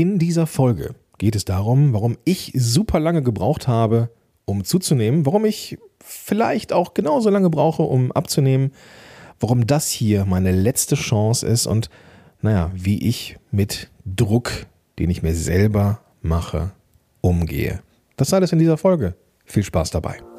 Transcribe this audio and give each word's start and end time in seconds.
In 0.00 0.18
dieser 0.18 0.46
Folge 0.46 0.94
geht 1.18 1.36
es 1.36 1.44
darum, 1.44 1.92
warum 1.92 2.16
ich 2.24 2.52
super 2.54 2.98
lange 2.98 3.22
gebraucht 3.22 3.68
habe, 3.68 4.08
um 4.46 4.64
zuzunehmen, 4.64 5.26
warum 5.26 5.44
ich 5.44 5.76
vielleicht 6.02 6.72
auch 6.72 6.94
genauso 6.94 7.28
lange 7.28 7.50
brauche, 7.50 7.82
um 7.82 8.10
abzunehmen, 8.10 8.72
warum 9.40 9.66
das 9.66 9.90
hier 9.90 10.24
meine 10.24 10.52
letzte 10.52 10.94
Chance 10.94 11.46
ist 11.46 11.66
und 11.66 11.90
naja, 12.40 12.70
wie 12.74 13.06
ich 13.06 13.36
mit 13.50 13.90
Druck, 14.06 14.64
den 14.98 15.10
ich 15.10 15.22
mir 15.22 15.34
selber 15.34 16.00
mache, 16.22 16.70
umgehe. 17.20 17.82
Das 18.16 18.32
alles 18.32 18.52
in 18.52 18.58
dieser 18.58 18.78
Folge. 18.78 19.16
Viel 19.44 19.64
Spaß 19.64 19.90
dabei. 19.90 20.29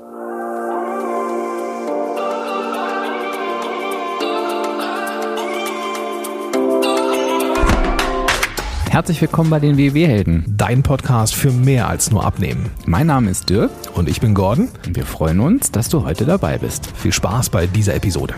Herzlich 8.92 9.22
willkommen 9.22 9.50
bei 9.50 9.62
den 9.62 9.78
WW-Helden. 9.78 10.44
Dein 10.58 10.84
Podcast 10.84 11.34
für 11.34 11.50
mehr 11.50 11.88
als 11.88 12.12
nur 12.12 12.26
Abnehmen. 12.26 12.70
Mein 12.86 13.08
Name 13.08 13.32
ist 13.32 13.50
Dirk 13.50 13.72
Und 13.96 14.10
ich 14.10 14.20
bin 14.20 14.34
Gordon. 14.34 14.68
und 14.86 14.98
wir 14.98 15.06
freuen 15.06 15.40
uns, 15.40 15.72
dass 15.72 15.88
du 15.88 16.04
heute 16.04 16.26
dabei 16.26 16.58
bist. 16.58 16.88
Viel 16.98 17.14
Spaß 17.14 17.52
bei 17.52 17.68
dieser 17.68 17.96
Episode. 17.96 18.34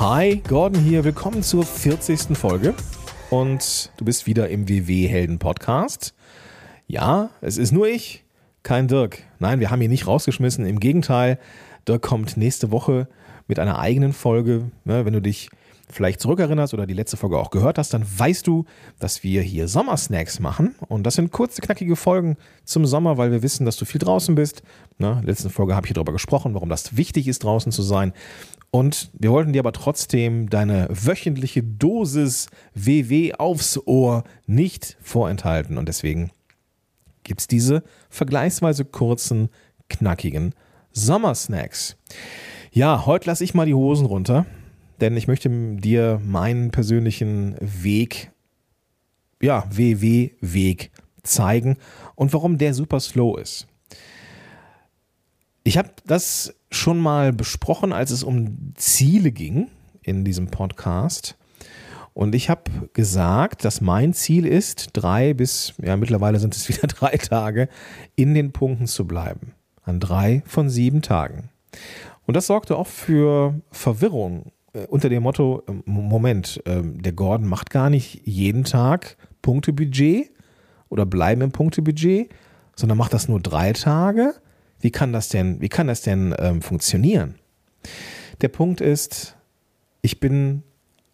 Hi, 0.00 0.42
Gordon 0.48 0.82
hier. 0.82 1.04
Willkommen 1.04 1.44
zur 1.44 1.62
40. 1.62 2.36
Folge. 2.36 2.74
Und 3.30 3.92
du 3.98 4.04
bist 4.04 4.26
wieder 4.26 4.48
im 4.48 4.68
WW-Helden-Podcast. 4.68 6.14
Ja, 6.88 7.30
es 7.40 7.58
ist 7.58 7.70
nur 7.70 7.86
ich, 7.86 8.24
kein 8.64 8.88
Dirk. 8.88 9.22
Nein, 9.38 9.60
wir 9.60 9.70
haben 9.70 9.82
ihn 9.82 9.90
nicht 9.90 10.08
rausgeschmissen. 10.08 10.66
Im 10.66 10.80
Gegenteil, 10.80 11.38
Dirk 11.86 12.02
kommt 12.02 12.36
nächste 12.36 12.72
Woche 12.72 13.06
mit 13.46 13.58
einer 13.58 13.78
eigenen 13.78 14.12
Folge. 14.12 14.70
Ne, 14.84 15.04
wenn 15.04 15.12
du 15.12 15.22
dich 15.22 15.50
vielleicht 15.88 16.20
zurückerinnerst 16.20 16.74
oder 16.74 16.86
die 16.86 16.94
letzte 16.94 17.16
Folge 17.16 17.38
auch 17.38 17.50
gehört 17.50 17.78
hast, 17.78 17.94
dann 17.94 18.04
weißt 18.04 18.46
du, 18.46 18.64
dass 18.98 19.22
wir 19.22 19.42
hier 19.42 19.68
Sommersnacks 19.68 20.40
machen. 20.40 20.74
Und 20.88 21.04
das 21.04 21.14
sind 21.14 21.30
kurze, 21.30 21.62
knackige 21.62 21.96
Folgen 21.96 22.36
zum 22.64 22.86
Sommer, 22.86 23.18
weil 23.18 23.30
wir 23.30 23.42
wissen, 23.42 23.64
dass 23.64 23.76
du 23.76 23.84
viel 23.84 24.00
draußen 24.00 24.34
bist. 24.34 24.62
Ne, 24.98 25.10
in 25.10 25.16
der 25.18 25.26
letzten 25.26 25.50
Folge 25.50 25.76
habe 25.76 25.86
ich 25.86 25.92
darüber 25.92 26.12
gesprochen, 26.12 26.54
warum 26.54 26.68
das 26.68 26.96
wichtig 26.96 27.28
ist, 27.28 27.44
draußen 27.44 27.70
zu 27.72 27.82
sein. 27.82 28.12
Und 28.70 29.10
wir 29.14 29.30
wollten 29.30 29.52
dir 29.52 29.60
aber 29.60 29.72
trotzdem 29.72 30.50
deine 30.50 30.88
wöchentliche 30.90 31.62
Dosis 31.62 32.48
WW 32.74 33.34
aufs 33.34 33.78
Ohr 33.86 34.24
nicht 34.46 34.96
vorenthalten. 35.00 35.78
Und 35.78 35.88
deswegen 35.88 36.30
gibt 37.22 37.40
es 37.40 37.46
diese 37.46 37.82
vergleichsweise 38.10 38.84
kurzen, 38.84 39.48
knackigen 39.88 40.54
Sommersnacks. 40.92 41.96
Ja, 42.76 43.06
heute 43.06 43.30
lasse 43.30 43.42
ich 43.42 43.54
mal 43.54 43.64
die 43.64 43.72
Hosen 43.72 44.04
runter, 44.04 44.44
denn 45.00 45.16
ich 45.16 45.28
möchte 45.28 45.48
dir 45.48 46.20
meinen 46.22 46.70
persönlichen 46.70 47.56
Weg, 47.58 48.32
ja, 49.40 49.64
WW-Weg 49.70 50.90
zeigen 51.22 51.78
und 52.16 52.34
warum 52.34 52.58
der 52.58 52.74
super 52.74 53.00
slow 53.00 53.40
ist. 53.40 53.66
Ich 55.64 55.78
habe 55.78 55.88
das 56.04 56.54
schon 56.70 56.98
mal 56.98 57.32
besprochen, 57.32 57.94
als 57.94 58.10
es 58.10 58.22
um 58.22 58.74
Ziele 58.74 59.32
ging 59.32 59.68
in 60.02 60.26
diesem 60.26 60.48
Podcast. 60.48 61.38
Und 62.12 62.34
ich 62.34 62.50
habe 62.50 62.90
gesagt, 62.92 63.64
dass 63.64 63.80
mein 63.80 64.12
Ziel 64.12 64.44
ist, 64.44 64.90
drei 64.92 65.32
bis, 65.32 65.72
ja, 65.82 65.96
mittlerweile 65.96 66.38
sind 66.40 66.54
es 66.54 66.68
wieder 66.68 66.88
drei 66.88 67.16
Tage, 67.16 67.70
in 68.16 68.34
den 68.34 68.52
Punkten 68.52 68.86
zu 68.86 69.06
bleiben. 69.06 69.54
An 69.82 69.98
drei 69.98 70.42
von 70.44 70.68
sieben 70.68 71.00
Tagen. 71.00 71.48
Und 72.26 72.34
das 72.36 72.46
sorgte 72.46 72.76
auch 72.76 72.88
für 72.88 73.54
Verwirrung 73.70 74.52
äh, 74.72 74.86
unter 74.86 75.08
dem 75.08 75.22
Motto, 75.22 75.62
ähm, 75.68 75.82
Moment, 75.86 76.62
ähm, 76.66 77.00
der 77.00 77.12
Gordon 77.12 77.48
macht 77.48 77.70
gar 77.70 77.88
nicht 77.88 78.22
jeden 78.26 78.64
Tag 78.64 79.16
Punktebudget 79.42 80.30
oder 80.88 81.06
bleiben 81.06 81.40
im 81.40 81.52
Punktebudget, 81.52 82.30
sondern 82.74 82.98
macht 82.98 83.14
das 83.14 83.28
nur 83.28 83.40
drei 83.40 83.72
Tage. 83.72 84.34
Wie 84.80 84.90
kann 84.90 85.12
das 85.12 85.28
denn, 85.28 85.60
wie 85.60 85.68
kann 85.68 85.86
das 85.86 86.02
denn 86.02 86.34
ähm, 86.38 86.62
funktionieren? 86.62 87.36
Der 88.40 88.48
Punkt 88.48 88.80
ist, 88.80 89.36
ich 90.02 90.20
bin 90.20 90.62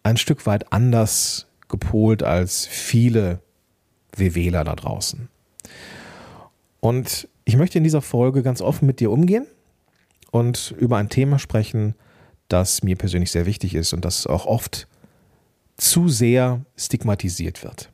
ein 0.01 0.17
Stück 0.17 0.45
weit 0.45 0.73
anders 0.73 1.47
gepolt 1.69 2.23
als 2.23 2.65
viele 2.65 3.39
WWler 4.15 4.63
da 4.63 4.75
draußen. 4.75 5.29
Und 6.81 7.29
ich 7.45 7.55
möchte 7.55 7.77
in 7.77 7.83
dieser 7.83 8.01
Folge 8.01 8.43
ganz 8.43 8.61
offen 8.61 8.85
mit 8.85 8.99
dir 8.99 9.11
umgehen 9.11 9.47
und 10.33 10.73
über 10.79 10.97
ein 10.97 11.09
Thema 11.09 11.37
sprechen, 11.37 11.93
das 12.47 12.81
mir 12.81 12.95
persönlich 12.95 13.29
sehr 13.29 13.45
wichtig 13.45 13.75
ist 13.75 13.93
und 13.93 14.03
das 14.03 14.25
auch 14.25 14.47
oft 14.47 14.87
zu 15.77 16.09
sehr 16.09 16.65
stigmatisiert 16.75 17.63
wird. 17.63 17.91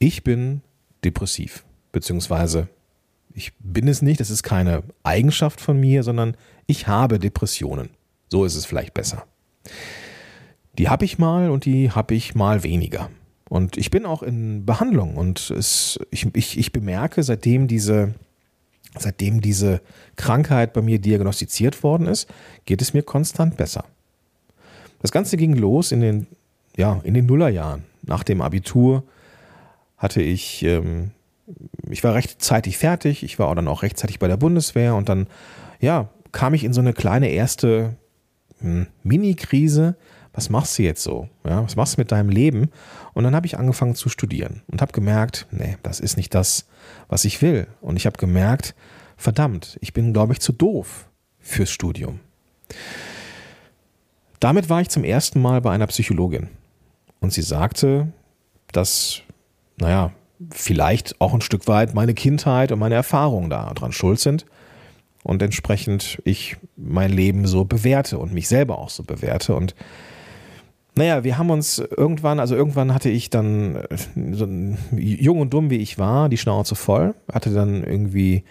Ich 0.00 0.24
bin 0.24 0.60
depressiv, 1.04 1.64
beziehungsweise 1.92 2.68
ich 3.32 3.52
bin 3.60 3.86
es 3.86 4.02
nicht, 4.02 4.18
das 4.18 4.30
ist 4.30 4.42
keine 4.42 4.82
Eigenschaft 5.04 5.60
von 5.60 5.78
mir, 5.78 6.02
sondern 6.02 6.36
ich 6.66 6.88
habe 6.88 7.20
Depressionen. 7.20 7.90
So 8.28 8.44
ist 8.44 8.56
es 8.56 8.66
vielleicht 8.66 8.92
besser. 8.92 9.24
Die 10.78 10.88
habe 10.88 11.04
ich 11.04 11.16
mal 11.16 11.50
und 11.50 11.64
die 11.64 11.92
habe 11.92 12.14
ich 12.14 12.34
mal 12.34 12.64
weniger. 12.64 13.08
Und 13.48 13.76
ich 13.76 13.90
bin 13.90 14.04
auch 14.04 14.24
in 14.24 14.66
Behandlung 14.66 15.16
und 15.16 15.50
es, 15.50 16.00
ich, 16.10 16.26
ich, 16.34 16.58
ich 16.58 16.72
bemerke, 16.72 17.22
seitdem 17.22 17.68
diese, 17.68 18.14
seitdem 18.98 19.40
diese 19.40 19.80
Krankheit 20.16 20.72
bei 20.72 20.82
mir 20.82 20.98
diagnostiziert 20.98 21.82
worden 21.82 22.06
ist, 22.06 22.28
geht 22.64 22.82
es 22.82 22.94
mir 22.94 23.02
konstant 23.02 23.56
besser. 23.56 23.84
Das 25.00 25.12
Ganze 25.12 25.36
ging 25.36 25.54
los 25.54 25.92
in 25.92 26.00
den, 26.00 26.26
ja, 26.76 27.00
in 27.04 27.14
den 27.14 27.26
Nullerjahren. 27.26 27.84
Nach 28.02 28.22
dem 28.22 28.42
Abitur 28.42 29.04
hatte 29.96 30.22
ich, 30.22 30.62
ähm, 30.62 31.12
ich 31.88 32.04
war 32.04 32.14
rechtzeitig 32.14 32.78
fertig, 32.78 33.22
ich 33.22 33.38
war 33.38 33.48
auch 33.48 33.54
dann 33.54 33.68
auch 33.68 33.82
rechtzeitig 33.82 34.18
bei 34.18 34.28
der 34.28 34.36
Bundeswehr 34.36 34.94
und 34.94 35.08
dann, 35.08 35.26
ja, 35.80 36.08
kam 36.32 36.54
ich 36.54 36.64
in 36.64 36.72
so 36.72 36.80
eine 36.80 36.92
kleine 36.92 37.28
erste 37.28 37.96
hm, 38.60 38.86
Mini-Krise. 39.02 39.96
Was 40.32 40.48
machst 40.48 40.78
du 40.78 40.84
jetzt 40.84 41.02
so? 41.02 41.28
Ja, 41.44 41.64
was 41.64 41.76
machst 41.76 41.96
du 41.96 42.00
mit 42.00 42.12
deinem 42.12 42.28
Leben? 42.28 42.70
Und 43.14 43.24
dann 43.24 43.34
habe 43.34 43.46
ich 43.46 43.58
angefangen 43.58 43.96
zu 43.96 44.08
studieren 44.08 44.62
und 44.68 44.80
habe 44.80 44.92
gemerkt, 44.92 45.46
nee, 45.50 45.76
das 45.82 45.98
ist 45.98 46.16
nicht 46.16 46.34
das, 46.34 46.66
was 47.08 47.24
ich 47.24 47.42
will. 47.42 47.66
Und 47.80 47.96
ich 47.96 48.06
habe 48.06 48.18
gemerkt, 48.18 48.74
verdammt, 49.16 49.78
ich 49.80 49.92
bin, 49.92 50.12
glaube 50.12 50.32
ich, 50.32 50.40
zu 50.40 50.52
doof 50.52 51.08
fürs 51.38 51.70
Studium. 51.70 52.20
Damit 54.38 54.68
war 54.68 54.80
ich 54.80 54.88
zum 54.88 55.04
ersten 55.04 55.40
Mal 55.40 55.60
bei 55.60 55.70
einer 55.70 55.86
Psychologin. 55.86 56.48
Und 57.20 57.32
sie 57.32 57.42
sagte, 57.42 58.12
dass, 58.72 59.20
naja, 59.78 60.12
vielleicht 60.50 61.20
auch 61.20 61.34
ein 61.34 61.42
Stück 61.42 61.68
weit 61.68 61.94
meine 61.94 62.14
Kindheit 62.14 62.72
und 62.72 62.78
meine 62.78 62.94
Erfahrungen 62.94 63.50
daran 63.50 63.92
schuld 63.92 64.20
sind 64.20 64.46
und 65.22 65.42
entsprechend 65.42 66.20
ich 66.24 66.56
mein 66.76 67.12
Leben 67.12 67.46
so 67.46 67.64
bewerte 67.64 68.18
und 68.18 68.32
mich 68.32 68.48
selber 68.48 68.78
auch 68.78 68.90
so 68.90 69.02
bewerte. 69.02 69.54
Und 69.54 69.74
naja, 70.96 71.24
wir 71.24 71.38
haben 71.38 71.50
uns 71.50 71.78
irgendwann, 71.78 72.40
also 72.40 72.54
irgendwann 72.56 72.92
hatte 72.92 73.10
ich 73.10 73.30
dann, 73.30 73.76
äh, 73.76 73.96
so 74.32 74.46
jung 74.96 75.40
und 75.40 75.54
dumm 75.54 75.70
wie 75.70 75.76
ich 75.76 75.98
war, 75.98 76.28
die 76.28 76.36
Schnauze 76.36 76.74
voll, 76.74 77.14
hatte 77.32 77.50
dann 77.50 77.84
irgendwie 77.84 78.44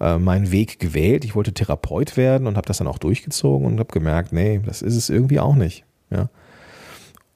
äh, 0.00 0.18
meinen 0.18 0.52
Weg 0.52 0.78
gewählt. 0.78 1.24
Ich 1.24 1.34
wollte 1.34 1.54
Therapeut 1.54 2.16
werden 2.16 2.46
und 2.46 2.56
habe 2.56 2.66
das 2.66 2.78
dann 2.78 2.86
auch 2.86 2.98
durchgezogen 2.98 3.66
und 3.66 3.78
habe 3.78 3.92
gemerkt, 3.92 4.32
nee, 4.32 4.60
das 4.64 4.82
ist 4.82 4.96
es 4.96 5.10
irgendwie 5.10 5.40
auch 5.40 5.54
nicht. 5.54 5.84
Ja. 6.10 6.28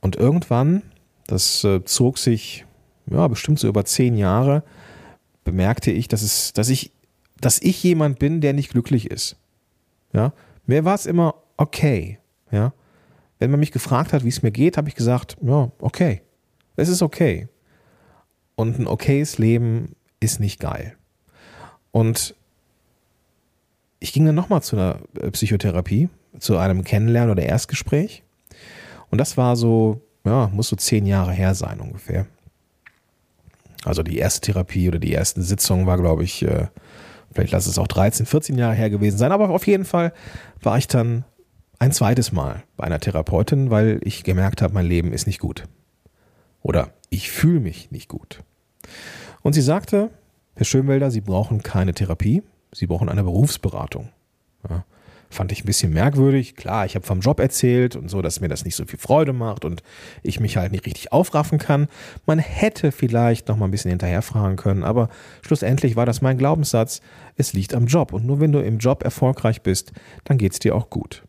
Und 0.00 0.16
irgendwann, 0.16 0.82
das 1.26 1.64
äh, 1.64 1.84
zog 1.84 2.18
sich 2.18 2.66
ja 3.10 3.26
bestimmt 3.28 3.58
so 3.58 3.68
über 3.68 3.84
zehn 3.84 4.16
Jahre, 4.16 4.62
bemerkte 5.44 5.90
ich, 5.90 6.08
dass 6.08 6.22
es, 6.22 6.52
dass 6.52 6.68
ich 6.68 6.92
dass 7.40 7.60
ich 7.60 7.82
jemand 7.82 8.18
bin, 8.18 8.40
der 8.40 8.52
nicht 8.52 8.70
glücklich 8.70 9.10
ist. 9.10 9.36
Ja, 10.12 10.32
mir 10.66 10.84
war 10.84 10.94
es 10.94 11.06
immer 11.06 11.34
okay. 11.56 12.18
Ja, 12.50 12.72
wenn 13.38 13.50
man 13.50 13.60
mich 13.60 13.72
gefragt 13.72 14.12
hat, 14.12 14.24
wie 14.24 14.28
es 14.28 14.42
mir 14.42 14.50
geht, 14.50 14.76
habe 14.76 14.88
ich 14.88 14.94
gesagt, 14.94 15.36
ja, 15.42 15.70
okay. 15.78 16.22
Es 16.76 16.88
ist 16.88 17.02
okay. 17.02 17.48
Und 18.56 18.78
ein 18.78 18.86
okayes 18.86 19.38
Leben 19.38 19.96
ist 20.20 20.40
nicht 20.40 20.60
geil. 20.60 20.96
Und 21.92 22.34
ich 24.00 24.12
ging 24.12 24.26
dann 24.26 24.34
nochmal 24.34 24.62
zu 24.62 24.76
einer 24.76 24.98
Psychotherapie, 25.32 26.08
zu 26.38 26.58
einem 26.58 26.84
Kennenlernen 26.84 27.30
oder 27.30 27.44
Erstgespräch. 27.44 28.22
Und 29.10 29.18
das 29.18 29.36
war 29.36 29.56
so, 29.56 30.00
ja, 30.24 30.48
muss 30.52 30.68
so 30.68 30.76
zehn 30.76 31.06
Jahre 31.06 31.32
her 31.32 31.54
sein 31.54 31.80
ungefähr. 31.80 32.26
Also 33.84 34.02
die 34.02 34.18
erste 34.18 34.40
Therapie 34.40 34.88
oder 34.88 34.98
die 34.98 35.12
erste 35.12 35.42
Sitzung 35.42 35.86
war, 35.86 35.98
glaube 35.98 36.24
ich, 36.24 36.42
äh, 36.42 36.68
vielleicht 37.32 37.52
lass 37.52 37.66
es 37.66 37.78
auch 37.78 37.86
13, 37.86 38.26
14 38.26 38.58
Jahre 38.58 38.74
her 38.74 38.90
gewesen 38.90 39.18
sein, 39.18 39.32
aber 39.32 39.50
auf 39.50 39.66
jeden 39.66 39.84
Fall 39.84 40.12
war 40.62 40.78
ich 40.78 40.88
dann 40.88 41.24
ein 41.84 41.92
zweites 41.92 42.32
Mal 42.32 42.62
bei 42.78 42.84
einer 42.84 42.98
Therapeutin, 42.98 43.68
weil 43.68 44.00
ich 44.04 44.24
gemerkt 44.24 44.62
habe, 44.62 44.72
mein 44.72 44.86
Leben 44.86 45.12
ist 45.12 45.26
nicht 45.26 45.38
gut. 45.38 45.64
Oder 46.62 46.94
ich 47.10 47.30
fühle 47.30 47.60
mich 47.60 47.90
nicht 47.90 48.08
gut. 48.08 48.40
Und 49.42 49.52
sie 49.52 49.60
sagte, 49.60 50.08
Herr 50.54 50.64
Schönwelder, 50.64 51.10
Sie 51.10 51.20
brauchen 51.20 51.62
keine 51.62 51.92
Therapie, 51.92 52.42
Sie 52.72 52.86
brauchen 52.86 53.10
eine 53.10 53.22
Berufsberatung. 53.22 54.08
Ja. 54.66 54.86
Fand 55.28 55.52
ich 55.52 55.62
ein 55.62 55.66
bisschen 55.66 55.92
merkwürdig. 55.92 56.56
Klar, 56.56 56.86
ich 56.86 56.94
habe 56.94 57.04
vom 57.04 57.20
Job 57.20 57.38
erzählt 57.38 57.96
und 57.96 58.08
so, 58.08 58.22
dass 58.22 58.40
mir 58.40 58.48
das 58.48 58.64
nicht 58.64 58.76
so 58.76 58.86
viel 58.86 58.98
Freude 58.98 59.34
macht 59.34 59.66
und 59.66 59.82
ich 60.22 60.40
mich 60.40 60.56
halt 60.56 60.72
nicht 60.72 60.86
richtig 60.86 61.12
aufraffen 61.12 61.58
kann. 61.58 61.88
Man 62.24 62.38
hätte 62.38 62.92
vielleicht 62.92 63.48
noch 63.48 63.58
mal 63.58 63.66
ein 63.66 63.70
bisschen 63.70 63.90
hinterherfragen 63.90 64.56
können, 64.56 64.84
aber 64.84 65.10
schlussendlich 65.42 65.96
war 65.96 66.06
das 66.06 66.22
mein 66.22 66.38
Glaubenssatz, 66.38 67.02
es 67.36 67.52
liegt 67.52 67.74
am 67.74 67.84
Job. 67.84 68.14
Und 68.14 68.24
nur 68.24 68.40
wenn 68.40 68.52
du 68.52 68.60
im 68.60 68.78
Job 68.78 69.02
erfolgreich 69.02 69.60
bist, 69.60 69.92
dann 70.24 70.38
geht 70.38 70.52
es 70.52 70.60
dir 70.60 70.74
auch 70.74 70.88
gut. 70.88 71.24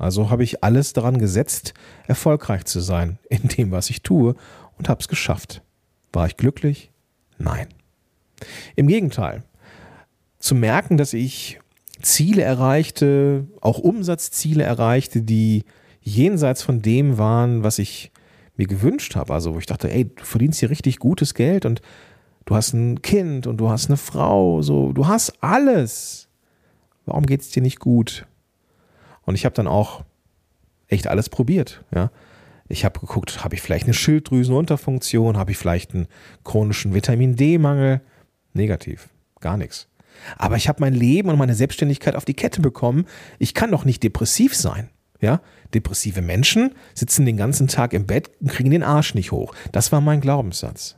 Also 0.00 0.30
habe 0.30 0.42
ich 0.44 0.64
alles 0.64 0.94
daran 0.94 1.18
gesetzt, 1.18 1.74
erfolgreich 2.06 2.64
zu 2.64 2.80
sein 2.80 3.18
in 3.28 3.48
dem, 3.48 3.70
was 3.70 3.90
ich 3.90 4.02
tue 4.02 4.34
und 4.78 4.88
habe 4.88 5.00
es 5.00 5.08
geschafft. 5.08 5.62
War 6.10 6.26
ich 6.26 6.38
glücklich? 6.38 6.90
Nein. 7.36 7.68
Im 8.76 8.86
Gegenteil. 8.86 9.42
Zu 10.38 10.54
merken, 10.54 10.96
dass 10.96 11.12
ich 11.12 11.60
Ziele 12.00 12.40
erreichte, 12.40 13.46
auch 13.60 13.78
Umsatzziele 13.78 14.64
erreichte, 14.64 15.20
die 15.20 15.64
jenseits 16.00 16.62
von 16.62 16.80
dem 16.80 17.18
waren, 17.18 17.62
was 17.62 17.78
ich 17.78 18.10
mir 18.56 18.66
gewünscht 18.66 19.16
habe. 19.16 19.34
Also 19.34 19.54
wo 19.54 19.58
ich 19.58 19.66
dachte, 19.66 19.92
ey, 19.92 20.06
du 20.06 20.24
verdienst 20.24 20.60
hier 20.60 20.70
richtig 20.70 20.98
gutes 20.98 21.34
Geld 21.34 21.66
und 21.66 21.82
du 22.46 22.54
hast 22.56 22.72
ein 22.72 23.02
Kind 23.02 23.46
und 23.46 23.58
du 23.58 23.68
hast 23.68 23.88
eine 23.88 23.98
Frau, 23.98 24.62
so, 24.62 24.94
du 24.94 25.08
hast 25.08 25.42
alles. 25.42 26.28
Warum 27.04 27.26
geht 27.26 27.42
es 27.42 27.50
dir 27.50 27.62
nicht 27.62 27.80
gut? 27.80 28.26
Und 29.30 29.36
ich 29.36 29.44
habe 29.44 29.54
dann 29.54 29.68
auch 29.68 30.02
echt 30.88 31.06
alles 31.06 31.28
probiert, 31.28 31.84
ja. 31.94 32.10
Ich 32.66 32.84
habe 32.84 32.98
geguckt, 32.98 33.44
habe 33.44 33.54
ich 33.54 33.62
vielleicht 33.62 33.84
eine 33.84 33.94
Schilddrüsenunterfunktion, 33.94 35.36
habe 35.36 35.52
ich 35.52 35.56
vielleicht 35.56 35.94
einen 35.94 36.08
chronischen 36.42 36.94
Vitamin 36.94 37.36
D-Mangel? 37.36 38.00
Negativ, 38.54 39.08
gar 39.38 39.56
nichts. 39.56 39.86
Aber 40.36 40.56
ich 40.56 40.68
habe 40.68 40.80
mein 40.80 40.94
Leben 40.94 41.28
und 41.28 41.38
meine 41.38 41.54
Selbstständigkeit 41.54 42.16
auf 42.16 42.24
die 42.24 42.34
Kette 42.34 42.60
bekommen. 42.60 43.06
Ich 43.38 43.54
kann 43.54 43.70
doch 43.70 43.84
nicht 43.84 44.02
depressiv 44.02 44.56
sein. 44.56 44.90
Ja, 45.20 45.42
depressive 45.74 46.22
Menschen 46.22 46.74
sitzen 46.94 47.24
den 47.24 47.36
ganzen 47.36 47.68
Tag 47.68 47.92
im 47.92 48.06
Bett 48.06 48.32
und 48.40 48.50
kriegen 48.50 48.72
den 48.72 48.82
Arsch 48.82 49.14
nicht 49.14 49.30
hoch. 49.30 49.54
Das 49.70 49.92
war 49.92 50.00
mein 50.00 50.20
Glaubenssatz. 50.20 50.96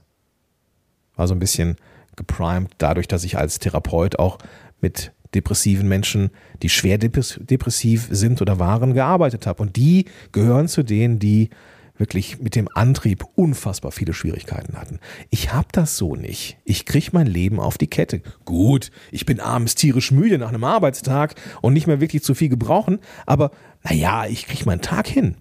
War 1.16 1.28
so 1.28 1.34
ein 1.34 1.38
bisschen 1.38 1.76
geprimed 2.16 2.72
dadurch, 2.78 3.08
dass 3.08 3.24
ich 3.24 3.36
als 3.36 3.58
Therapeut 3.58 4.18
auch 4.18 4.38
mit 4.80 5.12
depressiven 5.34 5.88
Menschen, 5.88 6.30
die 6.62 6.68
schwer 6.68 6.98
depressiv 6.98 8.08
sind 8.10 8.40
oder 8.42 8.58
waren, 8.58 8.94
gearbeitet 8.94 9.46
habe. 9.46 9.62
Und 9.62 9.76
die 9.76 10.06
gehören 10.32 10.68
zu 10.68 10.82
denen, 10.82 11.18
die 11.18 11.50
wirklich 11.96 12.40
mit 12.40 12.56
dem 12.56 12.68
Antrieb 12.74 13.24
unfassbar 13.34 13.92
viele 13.92 14.12
Schwierigkeiten 14.12 14.76
hatten. 14.76 14.98
Ich 15.30 15.52
habe 15.52 15.68
das 15.72 15.96
so 15.96 16.16
nicht. 16.16 16.58
Ich 16.64 16.84
kriege 16.84 17.10
mein 17.12 17.26
Leben 17.26 17.60
auf 17.60 17.78
die 17.78 17.86
Kette. 17.86 18.22
Gut, 18.44 18.90
ich 19.10 19.26
bin 19.26 19.40
abends 19.40 19.74
tierisch 19.74 20.10
müde 20.10 20.38
nach 20.38 20.48
einem 20.48 20.64
Arbeitstag 20.64 21.34
und 21.60 21.74
nicht 21.74 21.86
mehr 21.86 22.00
wirklich 22.00 22.22
zu 22.22 22.34
viel 22.34 22.48
gebrauchen, 22.48 22.98
aber 23.26 23.50
naja, 23.84 24.26
ich 24.26 24.46
kriege 24.46 24.64
meinen 24.64 24.80
Tag 24.80 25.06
hin. 25.06 25.36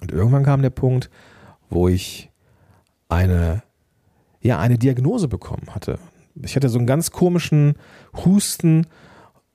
Und 0.00 0.10
irgendwann 0.10 0.44
kam 0.44 0.62
der 0.62 0.70
Punkt, 0.70 1.10
wo 1.68 1.88
ich 1.88 2.30
eine, 3.08 3.62
ja, 4.40 4.58
eine 4.58 4.78
Diagnose 4.78 5.28
bekommen 5.28 5.74
hatte. 5.74 5.98
Ich 6.42 6.56
hatte 6.56 6.68
so 6.68 6.78
einen 6.78 6.86
ganz 6.86 7.10
komischen 7.10 7.74
Husten 8.24 8.86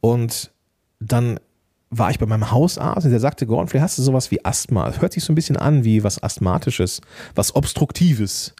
und 0.02 0.52
dann 1.00 1.40
war 1.90 2.10
ich 2.10 2.20
bei 2.20 2.26
meinem 2.26 2.52
Hausarzt 2.52 3.06
und 3.06 3.12
der 3.12 3.20
sagte, 3.20 3.46
Gordon, 3.46 3.68
vielleicht 3.68 3.84
hast 3.84 3.98
du 3.98 4.02
sowas 4.02 4.32
wie 4.32 4.44
Asthma. 4.44 4.86
Das 4.86 5.02
hört 5.02 5.14
sich 5.14 5.24
so 5.24 5.32
ein 5.32 5.36
bisschen 5.36 5.58
an 5.58 5.84
wie 5.84 6.04
was 6.04 6.22
Asthmatisches, 6.22 7.02
was 7.36 7.56
Obstruktives. 7.56 8.54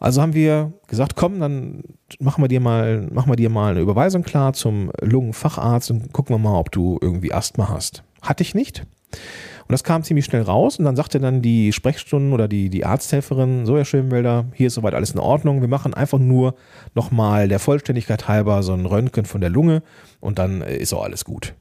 Also 0.00 0.22
haben 0.22 0.34
wir 0.34 0.72
gesagt, 0.86 1.16
komm, 1.16 1.40
dann 1.40 1.82
machen 2.20 2.42
wir 2.42 2.48
dir 2.48 2.60
mal, 2.60 3.08
machen 3.12 3.30
wir 3.30 3.36
dir 3.36 3.50
mal 3.50 3.72
eine 3.72 3.80
Überweisung 3.80 4.22
klar 4.22 4.52
zum 4.52 4.92
Lungenfacharzt 5.00 5.90
und 5.90 6.12
gucken 6.12 6.34
wir 6.34 6.38
mal, 6.38 6.56
ob 6.58 6.70
du 6.70 6.98
irgendwie 7.00 7.32
Asthma 7.32 7.68
hast. 7.68 8.04
Hatte 8.22 8.42
ich 8.42 8.54
nicht. 8.54 8.86
Und 9.10 9.72
das 9.72 9.84
kam 9.84 10.02
ziemlich 10.02 10.24
schnell 10.24 10.42
raus 10.42 10.78
und 10.78 10.86
dann 10.86 10.96
sagte 10.96 11.20
dann 11.20 11.42
die 11.42 11.74
Sprechstunden 11.74 12.32
oder 12.32 12.48
die, 12.48 12.70
die 12.70 12.86
Arzthelferin, 12.86 13.66
so 13.66 13.76
Herr 13.76 13.84
Schönwälder, 13.84 14.46
hier 14.54 14.68
ist 14.68 14.74
soweit 14.74 14.94
alles 14.94 15.10
in 15.10 15.18
Ordnung. 15.18 15.60
Wir 15.60 15.68
machen 15.68 15.92
einfach 15.92 16.18
nur 16.18 16.54
nochmal 16.94 17.48
der 17.48 17.58
Vollständigkeit 17.58 18.28
halber 18.28 18.62
so 18.62 18.72
ein 18.72 18.86
Röntgen 18.86 19.26
von 19.26 19.42
der 19.42 19.50
Lunge 19.50 19.82
und 20.20 20.38
dann 20.38 20.62
ist 20.62 20.94
auch 20.94 21.04
alles 21.04 21.26
gut. 21.26 21.54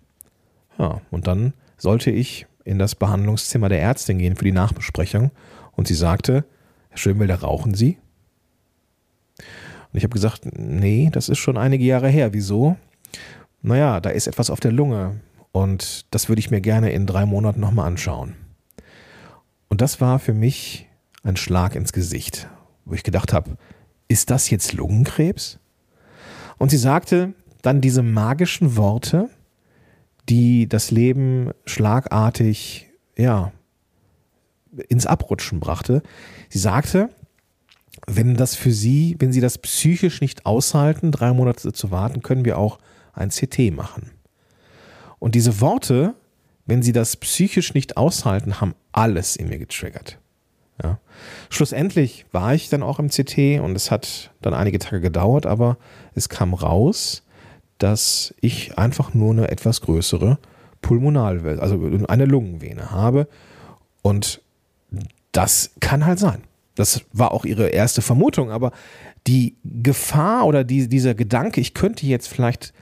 Ja, 0.80 1.02
und 1.12 1.28
dann 1.28 1.54
sollte 1.78 2.10
ich 2.12 2.48
in 2.64 2.80
das 2.80 2.96
Behandlungszimmer 2.96 3.68
der 3.68 3.82
Ärztin 3.82 4.20
gehen 4.20 4.38
für 4.38 4.46
die 4.46 4.52
Nachbesprechung 4.54 5.32
und 5.74 5.88
sie 5.88 5.94
sagte, 5.94 6.46
Herr 6.90 6.98
Schönwälder, 6.98 7.42
rauchen 7.42 7.74
Sie? 7.74 7.98
Und 9.92 9.98
ich 9.98 10.04
habe 10.04 10.14
gesagt, 10.14 10.44
nee, 10.58 11.10
das 11.12 11.28
ist 11.28 11.40
schon 11.40 11.58
einige 11.58 11.84
Jahre 11.84 12.08
her. 12.08 12.34
Wieso? 12.34 12.78
Naja, 13.62 14.00
da 14.00 14.12
ist 14.12 14.28
etwas 14.28 14.50
auf 14.50 14.60
der 14.60 14.72
Lunge 14.72 15.20
und 15.57 16.06
das 16.12 16.30
würde 16.30 16.39
ich 16.39 16.51
mir 16.51 16.62
gerne 16.62 16.92
in 16.92 17.07
drei 17.07 17.25
Monaten 17.25 17.59
nochmal 17.59 17.88
anschauen. 17.88 18.36
Und 19.69 19.81
das 19.81 20.00
war 20.00 20.19
für 20.19 20.33
mich 20.33 20.88
ein 21.24 21.36
Schlag 21.36 21.75
ins 21.75 21.94
Gesicht, 21.94 22.48
wo 22.86 22.94
ich 22.94 23.04
gedacht 23.04 23.33
habe, 23.33 23.57
ist 24.07 24.30
das 24.30 24.51
jetzt 24.51 24.74
Lungenkrebs? 24.74 25.59
Und 26.59 26.69
sie 26.69 26.77
sagte 26.77 27.33
dann 27.63 27.81
diese 27.81 28.04
magischen 28.04 28.77
Worte, 28.77 29.30
die 30.30 30.69
das 30.69 30.92
Leben 30.92 31.51
schlagartig, 31.65 32.88
ja, 33.18 33.51
ins 34.89 35.07
Abrutschen 35.07 35.60
brachte. 35.60 36.03
Sie 36.50 36.60
sagte, 36.60 37.10
wenn 38.06 38.36
das 38.36 38.53
für 38.53 38.71
Sie, 38.71 39.15
wenn 39.18 39.33
Sie 39.33 39.42
das 39.42 39.57
psychisch 39.57 40.21
nicht 40.21 40.45
aushalten, 40.45 41.12
drei 41.12 41.33
Monate 41.33 41.74
zu 41.74 41.89
warten, 41.89 42.21
können 42.21 42.45
wir 42.45 42.60
auch 42.60 42.77
ein 43.13 43.30
CT 43.30 43.71
machen. 43.74 44.12
Und 45.19 45.36
diese 45.36 45.62
Worte, 45.62 46.16
wenn 46.66 46.81
Sie 46.81 46.92
das 46.92 47.18
psychisch 47.18 47.74
nicht 47.74 47.98
aushalten, 47.98 48.62
haben 48.62 48.75
alles 48.92 49.36
in 49.36 49.50
mir 49.50 49.58
getriggert. 49.58 50.19
Ja. 50.84 51.00
Schlussendlich 51.50 52.25
war 52.31 52.54
ich 52.54 52.69
dann 52.69 52.84
auch 52.84 53.00
im 53.00 53.10
CT 53.10 53.60
und 53.62 53.75
es 53.75 53.90
hat 53.90 54.31
dann 54.42 54.54
einige 54.54 54.78
Tage 54.80 55.02
gedauert, 55.02 55.46
aber 55.46 55.78
es 56.14 56.30
kam 56.30 56.54
raus, 56.54 57.24
dass 57.80 58.34
ich 58.42 58.78
einfach 58.78 59.14
nur 59.14 59.31
eine 59.31 59.50
etwas 59.50 59.81
größere 59.81 60.38
Pulmonalvene, 60.81 61.62
also 61.62 61.80
eine 62.08 62.25
Lungenvene 62.25 62.92
habe. 62.92 63.28
Und 64.02 64.42
das 65.31 65.72
kann 65.80 66.06
halt 66.06 66.20
sein. 66.20 66.44
Das 66.75 67.02
war 67.12 67.31
auch 67.31 67.46
ihre 67.46 67.70
erste 67.70 68.02
Vermutung, 68.02 68.52
aber 68.52 68.72
die 69.25 69.56
Gefahr 69.63 70.46
oder 70.46 70.63
die, 70.63 70.88
dieser 70.88 71.16
Gedanke, 71.16 71.60
ich 71.60 71.74
könnte 71.74 72.06
jetzt 72.06 72.28
vielleicht 72.28 72.74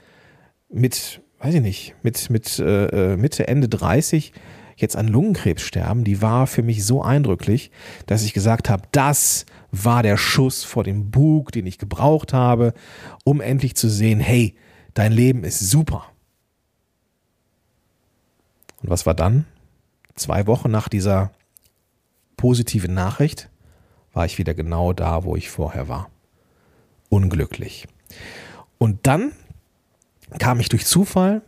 mit, 0.68 1.20
weiß 1.38 1.54
ich 1.54 1.60
nicht, 1.60 1.94
mit, 2.02 2.30
mit 2.30 2.58
äh, 2.58 3.12
äh 3.12 3.16
Mitte, 3.16 3.48
Ende 3.48 3.68
30 3.68 4.32
jetzt 4.76 4.96
an 4.96 5.08
Lungenkrebs 5.08 5.62
sterben, 5.62 6.04
die 6.04 6.20
war 6.20 6.46
für 6.46 6.62
mich 6.62 6.84
so 6.84 7.02
eindrücklich, 7.02 7.70
dass 8.06 8.24
ich 8.24 8.34
gesagt 8.34 8.68
habe, 8.68 8.82
das 8.92 9.46
war 9.70 10.02
der 10.02 10.18
Schuss 10.18 10.64
vor 10.64 10.84
dem 10.84 11.10
Bug, 11.10 11.50
den 11.52 11.66
ich 11.66 11.78
gebraucht 11.78 12.32
habe, 12.32 12.74
um 13.24 13.40
endlich 13.40 13.74
zu 13.74 13.88
sehen, 13.88 14.20
hey, 14.20 14.54
dein 14.94 15.12
Leben 15.12 15.44
ist 15.44 15.60
super. 15.60 16.04
Und 18.82 18.90
was 18.90 19.06
war 19.06 19.14
dann? 19.14 19.46
Zwei 20.14 20.46
Wochen 20.46 20.70
nach 20.70 20.88
dieser 20.88 21.32
positiven 22.36 22.94
Nachricht 22.94 23.48
war 24.12 24.26
ich 24.26 24.38
wieder 24.38 24.54
genau 24.54 24.92
da, 24.92 25.24
wo 25.24 25.36
ich 25.36 25.50
vorher 25.50 25.88
war. 25.88 26.10
Unglücklich. 27.08 27.86
Und 28.78 29.06
dann 29.06 29.32
kam 30.38 30.60
ich 30.60 30.68
durch 30.68 30.86
Zufall, 30.86 31.42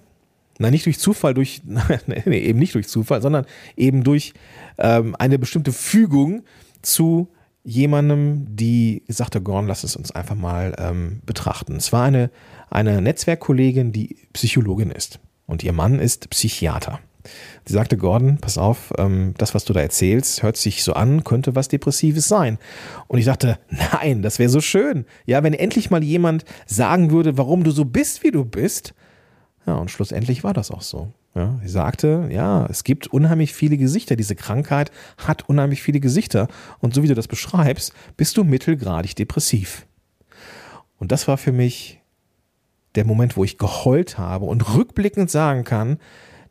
nein, 0.59 0.73
nicht 0.73 0.87
durch 0.87 0.99
Zufall, 0.99 1.35
durch, 1.35 1.63
nee, 2.07 2.39
eben 2.39 2.59
nicht 2.59 2.75
durch 2.75 2.89
Zufall, 2.89 3.23
sondern 3.23 3.47
eben 3.77 4.05
durch 4.05 4.35
ähm, 4.79 5.17
eine 5.19 5.39
bestimmte 5.39 5.73
Fügung 5.73 6.45
zu 6.83 7.29
jemandem, 7.65 8.47
die 8.57 9.03
sagte, 9.09 9.41
Gorn, 9.41 9.67
lass 9.67 9.85
es 9.85 9.97
uns 9.97 10.11
einfach 10.11 10.35
mal 10.35 10.75
ähm, 10.79 11.21
betrachten. 11.27 11.77
Es 11.77 11.93
war 11.93 12.05
eine, 12.05 12.31
eine 12.71 13.03
Netzwerkkollegin, 13.03 13.93
die 13.93 14.17
Psychologin 14.33 14.91
ist 14.91 15.21
und 15.47 15.63
ihr 15.63 15.73
Mann 15.73 15.99
ist 15.99 16.31
Psychiater. 16.31 17.01
Sie 17.65 17.73
sagte, 17.73 17.97
Gordon, 17.97 18.39
pass 18.39 18.59
auf, 18.59 18.93
ähm, 18.99 19.35
das, 19.39 19.55
was 19.55 19.65
du 19.65 19.73
da 19.73 19.81
erzählst, 19.81 20.43
hört 20.43 20.57
sich 20.57 20.83
so 20.83 20.95
an, 20.95 21.25
könnte 21.25 21.55
was 21.55 21.69
Depressives 21.69 22.29
sein. 22.29 22.59
Und 23.07 23.19
ich 23.19 23.27
dachte, 23.27 23.59
nein, 23.69 24.23
das 24.23 24.39
wäre 24.39 24.51
so 24.51 24.61
schön. 24.61 25.05
Ja, 25.27 25.43
wenn 25.43 25.55
endlich 25.55 25.91
mal 25.91 26.03
jemand 26.03 26.45
sagen 26.67 27.11
würde, 27.11 27.37
warum 27.37 27.65
du 27.65 27.71
so 27.71 27.85
bist, 27.85 28.23
wie 28.23 28.31
du 28.31 28.45
bist. 28.45 28.95
Ja, 29.67 29.75
und 29.75 29.91
schlussendlich 29.91 30.45
war 30.45 30.55
das 30.55 30.71
auch 30.71 30.83
so. 30.83 31.13
Ja, 31.35 31.59
sie 31.63 31.69
sagte, 31.69 32.29
ja, 32.33 32.67
es 32.67 32.85
gibt 32.85 33.07
unheimlich 33.09 33.53
viele 33.53 33.77
Gesichter. 33.77 34.17
Diese 34.17 34.35
Krankheit 34.35 34.91
hat 35.19 35.49
unheimlich 35.49 35.83
viele 35.83 36.01
Gesichter. 36.01 36.49
Und 36.81 36.95
so 36.95 37.03
wie 37.03 37.07
du 37.07 37.15
das 37.15 37.29
beschreibst, 37.29 37.93
bist 38.17 38.37
du 38.37 38.45
mittelgradig 38.45 39.15
depressiv. 39.15 39.87
Und 40.99 41.13
das 41.13 41.29
war 41.29 41.37
für 41.37 41.53
mich 41.53 42.01
der 42.95 43.05
Moment, 43.05 43.37
wo 43.37 43.45
ich 43.45 43.59
geheult 43.59 44.19
habe 44.19 44.47
und 44.47 44.75
rückblickend 44.75 45.31
sagen 45.31 45.65
kann, 45.65 45.99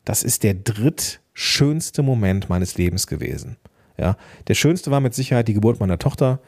das 0.08 0.22
ist 0.22 0.42
der 0.42 0.54
drittschönste 0.54 2.02
Moment 2.02 2.48
meines 2.48 2.78
Lebens 2.78 3.06
gewesen. 3.06 3.58
Ja, 3.98 4.16
der 4.46 4.54
schönste 4.54 4.90
war 4.90 5.00
mit 5.00 5.12
Sicherheit 5.12 5.48
die 5.48 5.52
Geburt 5.52 5.80
meiner 5.80 5.98
Tochter. 5.98 6.40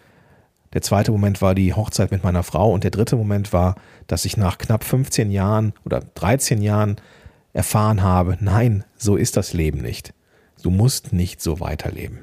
Der 0.73 0.81
zweite 0.81 1.13
Moment 1.13 1.43
war 1.43 1.55
die 1.55 1.75
Hochzeit 1.75 2.11
mit 2.11 2.25
meiner 2.25 2.43
Frau 2.43 2.73
und 2.73 2.85
der 2.85 2.91
dritte 2.91 3.17
Moment 3.17 3.53
war, 3.53 3.75
dass 4.07 4.25
ich 4.25 4.39
nach 4.39 4.57
knapp 4.57 4.83
15 4.83 5.31
Jahren 5.31 5.75
oder 5.85 6.01
13 6.01 6.63
Jahren 6.63 6.97
erfahren 7.53 8.03
habe, 8.03 8.39
nein, 8.41 8.85
so 8.97 9.17
ist 9.17 9.37
das 9.37 9.53
Leben 9.53 9.83
nicht. 9.83 10.15
Du 10.63 10.71
musst 10.71 11.13
nicht 11.13 11.43
so 11.43 11.61
weiterleben. 11.61 12.21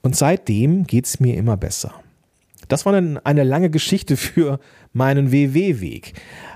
Und 0.00 0.14
seitdem 0.14 0.86
geht 0.86 1.06
es 1.06 1.18
mir 1.18 1.36
immer 1.36 1.56
besser. 1.56 1.92
Das 2.68 2.86
war 2.86 2.92
eine, 2.94 3.42
lange 3.42 3.70
Geschichte 3.70 4.16
für 4.16 4.60
meinen 4.92 5.32
WW-Weg. 5.32 6.12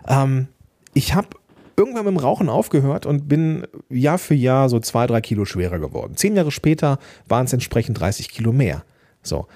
Ähm, 0.07 0.47
ich 0.95 1.15
habe 1.15 1.31
irgendwann 1.79 2.05
mit 2.05 2.15
dem 2.15 2.19
Rauchen 2.19 2.49
aufgehört 2.49 3.07
und 3.07 3.29
bin 3.29 3.67
Jahr 3.89 4.19
für 4.19 4.35
Jahr 4.35 4.69
so 4.69 4.81
zwei, 4.81 5.07
drei 5.07 5.21
Kilo 5.21 5.45
schwerer 5.45 5.79
geworden. 5.79 6.17
Zehn 6.17 6.37
Jahre 6.37 6.51
später 6.51 6.99
waren 7.29 7.47
es 7.47 7.53
entsprechend 7.53 7.99
30 8.01 8.29
Kilo 8.29 8.53
mehr. 8.53 8.85
So. 9.23 9.47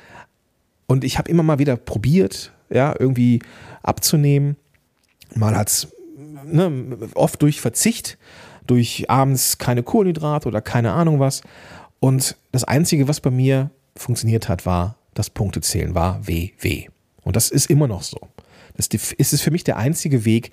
Und 0.86 1.04
ich 1.04 1.18
habe 1.18 1.30
immer 1.30 1.42
mal 1.42 1.58
wieder 1.58 1.76
probiert, 1.76 2.52
ja, 2.70 2.94
irgendwie 2.98 3.40
abzunehmen. 3.82 4.56
Mal 5.34 5.56
hat 5.56 5.68
es 5.68 5.88
ne, 6.44 6.96
oft 7.14 7.42
durch 7.42 7.60
Verzicht, 7.60 8.18
durch 8.66 9.10
abends 9.10 9.58
keine 9.58 9.82
Kohlenhydrate 9.82 10.48
oder 10.48 10.60
keine 10.60 10.92
Ahnung 10.92 11.18
was. 11.18 11.42
Und 11.98 12.36
das 12.52 12.64
Einzige, 12.64 13.08
was 13.08 13.20
bei 13.20 13.30
mir 13.30 13.70
funktioniert 13.96 14.48
hat, 14.48 14.64
war 14.64 14.96
das 15.14 15.28
Punktezählen, 15.28 15.94
war 15.94 16.26
WW. 16.26 16.88
Und 17.22 17.36
das 17.36 17.50
ist 17.50 17.68
immer 17.68 17.88
noch 17.88 18.02
so. 18.02 18.18
Das 18.76 18.88
ist 18.88 19.42
für 19.42 19.50
mich 19.50 19.64
der 19.64 19.76
einzige 19.76 20.24
Weg 20.24 20.50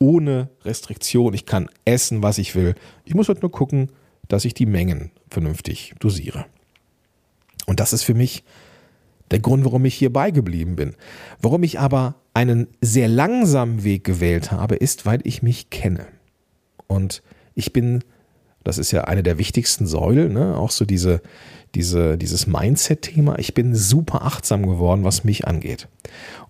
ohne 0.00 0.48
Restriktion. 0.64 1.34
Ich 1.34 1.46
kann 1.46 1.68
essen, 1.84 2.22
was 2.22 2.38
ich 2.38 2.56
will. 2.56 2.74
Ich 3.04 3.14
muss 3.14 3.28
halt 3.28 3.42
nur 3.42 3.52
gucken, 3.52 3.90
dass 4.26 4.44
ich 4.44 4.54
die 4.54 4.66
Mengen 4.66 5.12
vernünftig 5.28 5.94
dosiere. 6.00 6.46
Und 7.66 7.78
das 7.78 7.92
ist 7.92 8.02
für 8.02 8.14
mich 8.14 8.42
der 9.30 9.38
Grund, 9.38 9.64
warum 9.64 9.84
ich 9.84 9.94
hier 9.94 10.12
beigeblieben 10.12 10.74
bin. 10.74 10.96
Warum 11.40 11.62
ich 11.62 11.78
aber 11.78 12.16
einen 12.34 12.66
sehr 12.80 13.08
langsamen 13.08 13.84
Weg 13.84 14.02
gewählt 14.04 14.50
habe, 14.50 14.74
ist, 14.76 15.06
weil 15.06 15.20
ich 15.24 15.42
mich 15.42 15.70
kenne. 15.70 16.06
Und 16.86 17.22
ich 17.54 17.72
bin, 17.72 18.02
das 18.64 18.78
ist 18.78 18.90
ja 18.90 19.04
eine 19.04 19.22
der 19.22 19.38
wichtigsten 19.38 19.86
Säulen, 19.86 20.32
ne? 20.32 20.56
auch 20.56 20.70
so 20.70 20.84
diese, 20.84 21.20
diese, 21.74 22.18
dieses 22.18 22.46
Mindset-Thema. 22.46 23.38
Ich 23.38 23.54
bin 23.54 23.74
super 23.74 24.22
achtsam 24.22 24.66
geworden, 24.66 25.04
was 25.04 25.24
mich 25.24 25.46
angeht. 25.46 25.88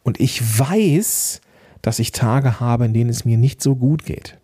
Und 0.02 0.20
ich 0.20 0.58
weiß, 0.58 1.40
dass 1.82 1.98
ich 1.98 2.12
Tage 2.12 2.60
habe, 2.60 2.84
in 2.84 2.94
denen 2.94 3.10
es 3.10 3.24
mir 3.24 3.38
nicht 3.38 3.62
so 3.62 3.76
gut 3.76 4.04
geht. 4.04 4.38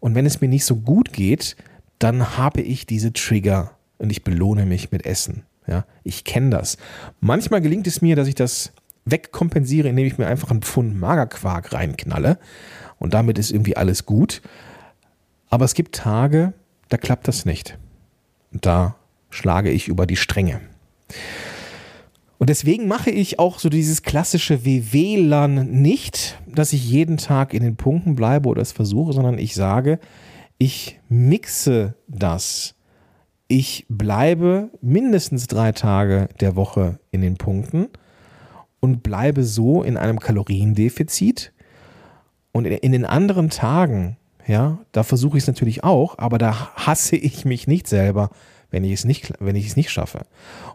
Und 0.00 0.14
wenn 0.14 0.26
es 0.26 0.40
mir 0.40 0.48
nicht 0.48 0.64
so 0.64 0.76
gut 0.76 1.12
geht, 1.12 1.56
dann 1.98 2.36
habe 2.36 2.60
ich 2.60 2.86
diese 2.86 3.12
Trigger 3.12 3.72
und 3.98 4.10
ich 4.10 4.24
belohne 4.24 4.66
mich 4.66 4.92
mit 4.92 5.06
Essen. 5.06 5.44
Ja, 5.66 5.84
ich 6.04 6.24
kenne 6.24 6.50
das. 6.50 6.76
Manchmal 7.20 7.60
gelingt 7.60 7.86
es 7.86 8.00
mir, 8.02 8.14
dass 8.14 8.28
ich 8.28 8.34
das 8.34 8.72
wegkompensiere, 9.04 9.88
indem 9.88 10.06
ich 10.06 10.18
mir 10.18 10.26
einfach 10.26 10.50
einen 10.50 10.62
Pfund 10.62 10.98
Magerquark 10.98 11.72
reinknalle 11.72 12.38
und 12.98 13.14
damit 13.14 13.38
ist 13.38 13.50
irgendwie 13.50 13.76
alles 13.76 14.06
gut. 14.06 14.42
Aber 15.48 15.64
es 15.64 15.74
gibt 15.74 15.94
Tage, 15.94 16.52
da 16.88 16.96
klappt 16.96 17.28
das 17.28 17.44
nicht. 17.44 17.78
Und 18.52 18.66
da 18.66 18.96
schlage 19.30 19.70
ich 19.70 19.88
über 19.88 20.06
die 20.06 20.16
Stränge. 20.16 20.60
Und 22.38 22.50
deswegen 22.50 22.86
mache 22.86 23.10
ich 23.10 23.38
auch 23.38 23.58
so 23.58 23.68
dieses 23.68 24.02
klassische 24.02 24.64
WWLern 24.64 25.70
nicht, 25.70 26.38
dass 26.46 26.72
ich 26.72 26.88
jeden 26.88 27.16
Tag 27.16 27.54
in 27.54 27.62
den 27.62 27.76
Punkten 27.76 28.14
bleibe 28.14 28.48
oder 28.48 28.62
es 28.62 28.72
versuche, 28.72 29.12
sondern 29.12 29.38
ich 29.38 29.54
sage, 29.54 29.98
ich 30.58 31.00
mixe 31.08 31.94
das 32.08 32.76
ich 33.48 33.86
bleibe 33.88 34.70
mindestens 34.80 35.46
drei 35.46 35.72
Tage 35.72 36.28
der 36.40 36.56
Woche 36.56 36.98
in 37.10 37.20
den 37.20 37.36
Punkten 37.36 37.88
und 38.80 39.02
bleibe 39.02 39.44
so 39.44 39.82
in 39.82 39.96
einem 39.96 40.18
Kaloriendefizit. 40.18 41.52
Und 42.52 42.64
in 42.64 42.92
den 42.92 43.04
anderen 43.04 43.50
Tagen, 43.50 44.16
ja, 44.46 44.78
da 44.92 45.02
versuche 45.02 45.36
ich 45.36 45.44
es 45.44 45.48
natürlich 45.48 45.84
auch, 45.84 46.18
aber 46.18 46.38
da 46.38 46.74
hasse 46.74 47.14
ich 47.16 47.44
mich 47.44 47.66
nicht 47.66 47.86
selber, 47.86 48.30
wenn 48.70 48.82
ich 48.82 48.92
es 48.92 49.04
nicht, 49.04 49.34
wenn 49.40 49.56
ich 49.56 49.66
es 49.66 49.76
nicht 49.76 49.90
schaffe. 49.90 50.22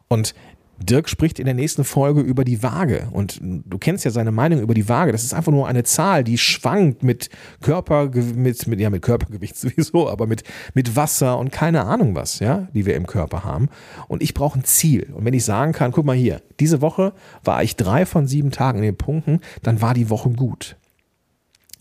Und 0.08 0.36
Dirk 0.82 1.10
spricht 1.10 1.40
in 1.40 1.46
der 1.46 1.54
nächsten 1.54 1.84
Folge 1.84 2.22
über 2.22 2.44
die 2.44 2.64
Waage 2.64 3.08
und 3.12 3.40
du 3.42 3.78
kennst 3.78 4.06
ja 4.06 4.12
seine 4.12 4.32
Meinung 4.32 4.62
über 4.62 4.74
die 4.74 4.88
Waage. 4.90 5.12
Das 5.12 5.24
ist 5.24 5.34
einfach 5.34 5.52
nur 5.52 5.68
eine 5.68 5.84
Zahl, 5.84 6.24
die 6.24 6.38
schwankt 6.38 7.04
mit 7.04 7.30
Körper, 7.62 8.10
mit, 8.10 8.68
mit, 8.68 8.80
ja, 8.80 8.90
mit 8.90 9.02
Körpergewicht 9.02 9.56
sowieso, 9.58 10.10
aber 10.10 10.28
mit, 10.28 10.44
mit 10.74 10.96
Wasser 10.96 11.38
und 11.38 11.52
keine 11.52 11.86
Ahnung 11.86 12.16
was, 12.16 12.40
ja, 12.40 12.68
die 12.74 12.86
wir 12.86 12.96
im 12.96 13.08
Körper 13.08 13.44
haben. 13.44 13.70
Und 14.08 14.24
ich 14.24 14.34
brauche 14.34 14.60
ein 14.60 14.64
Ziel. 14.64 15.12
Und 15.14 15.26
wenn 15.26 15.34
ich 15.34 15.46
sagen 15.46 15.72
kann, 15.72 15.92
guck 15.92 16.06
mal 16.06 16.16
hier, 16.16 16.42
diese 16.60 16.82
Woche 16.82 17.14
war 17.44 17.64
ich 17.64 17.76
drei 17.76 18.06
von 18.06 18.28
sieben 18.28 18.52
Tagen 18.52 18.80
in 18.80 18.86
den 18.86 18.98
Punkten, 18.98 19.42
dann 19.64 19.82
war 19.82 19.94
die 19.94 20.10
Woche 20.10 20.30
gut. 20.30 20.76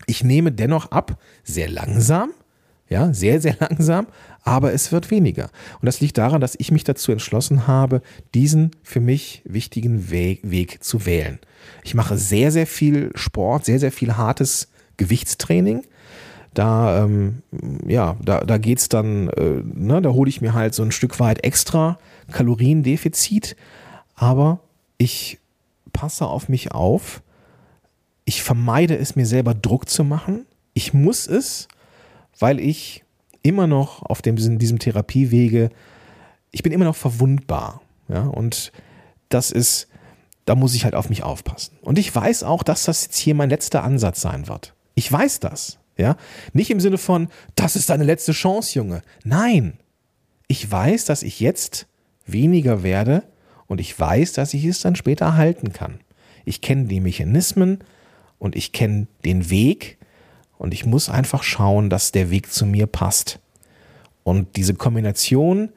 Ich 0.07 0.23
nehme 0.23 0.51
dennoch 0.51 0.91
ab, 0.91 1.17
sehr 1.43 1.69
langsam, 1.69 2.31
ja, 2.91 3.13
sehr, 3.13 3.39
sehr 3.39 3.55
langsam, 3.59 4.05
aber 4.43 4.73
es 4.73 4.91
wird 4.91 5.11
weniger. 5.11 5.49
Und 5.79 5.85
das 5.85 6.01
liegt 6.01 6.17
daran, 6.17 6.41
dass 6.41 6.55
ich 6.57 6.71
mich 6.71 6.83
dazu 6.83 7.13
entschlossen 7.13 7.65
habe, 7.65 8.01
diesen 8.33 8.71
für 8.83 8.99
mich 8.99 9.41
wichtigen 9.45 10.11
Weg, 10.11 10.41
Weg 10.43 10.83
zu 10.83 11.05
wählen. 11.05 11.39
Ich 11.83 11.95
mache 11.95 12.17
sehr, 12.17 12.51
sehr 12.51 12.67
viel 12.67 13.11
Sport, 13.15 13.63
sehr, 13.63 13.79
sehr 13.79 13.93
viel 13.93 14.17
hartes 14.17 14.67
Gewichtstraining. 14.97 15.83
Da, 16.53 17.05
ähm, 17.05 17.43
ja, 17.87 18.17
da, 18.21 18.41
da 18.41 18.57
geht's 18.57 18.89
dann, 18.89 19.29
äh, 19.29 19.61
ne, 19.63 20.01
da 20.01 20.09
hole 20.09 20.29
ich 20.29 20.41
mir 20.41 20.53
halt 20.53 20.75
so 20.75 20.83
ein 20.83 20.91
Stück 20.91 21.17
weit 21.21 21.45
extra 21.45 21.97
Kaloriendefizit, 22.33 23.55
aber 24.15 24.59
ich 24.97 25.39
passe 25.93 26.25
auf 26.25 26.49
mich 26.49 26.73
auf. 26.73 27.21
Ich 28.25 28.43
vermeide 28.43 28.97
es, 28.97 29.15
mir 29.15 29.25
selber 29.25 29.53
Druck 29.53 29.87
zu 29.87 30.03
machen. 30.03 30.45
Ich 30.73 30.93
muss 30.93 31.25
es, 31.25 31.69
weil 32.39 32.59
ich 32.59 33.03
immer 33.43 33.67
noch 33.67 34.03
auf 34.03 34.21
dem, 34.21 34.35
diesem 34.35 34.79
Therapiewege, 34.79 35.69
ich 36.51 36.63
bin 36.63 36.71
immer 36.71 36.85
noch 36.85 36.95
verwundbar. 36.95 37.81
Ja, 38.07 38.23
und 38.23 38.71
das 39.29 39.51
ist, 39.51 39.87
da 40.45 40.55
muss 40.55 40.75
ich 40.75 40.83
halt 40.83 40.95
auf 40.95 41.09
mich 41.09 41.23
aufpassen. 41.23 41.77
Und 41.81 41.97
ich 41.97 42.13
weiß 42.13 42.43
auch, 42.43 42.63
dass 42.63 42.83
das 42.83 43.03
jetzt 43.03 43.17
hier 43.17 43.35
mein 43.35 43.49
letzter 43.49 43.83
Ansatz 43.83 44.21
sein 44.21 44.47
wird. 44.47 44.73
Ich 44.95 45.11
weiß 45.11 45.39
das. 45.39 45.77
Ja, 45.97 46.15
nicht 46.53 46.71
im 46.71 46.79
Sinne 46.79 46.97
von, 46.97 47.27
das 47.55 47.75
ist 47.75 47.89
deine 47.89 48.03
letzte 48.03 48.31
Chance, 48.31 48.77
Junge. 48.77 49.01
Nein. 49.23 49.77
Ich 50.47 50.69
weiß, 50.69 51.05
dass 51.05 51.23
ich 51.23 51.39
jetzt 51.39 51.87
weniger 52.25 52.83
werde 52.83 53.23
und 53.67 53.79
ich 53.79 53.97
weiß, 53.97 54.33
dass 54.33 54.53
ich 54.53 54.65
es 54.65 54.81
dann 54.81 54.95
später 54.95 55.35
halten 55.35 55.73
kann. 55.73 55.99
Ich 56.43 56.61
kenne 56.61 56.85
die 56.85 56.99
Mechanismen 56.99 57.79
und 58.39 58.55
ich 58.55 58.71
kenne 58.71 59.07
den 59.23 59.49
Weg 59.49 59.97
und 60.61 60.75
ich 60.75 60.85
muss 60.85 61.09
einfach 61.09 61.41
schauen, 61.41 61.89
dass 61.89 62.11
der 62.11 62.29
Weg 62.29 62.53
zu 62.53 62.67
mir 62.67 62.85
passt. 62.85 63.39
Und 64.21 64.55
diese 64.57 64.75
Kombination 64.75 65.69